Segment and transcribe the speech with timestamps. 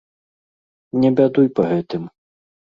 [1.05, 2.11] Не бядуй па гэтым.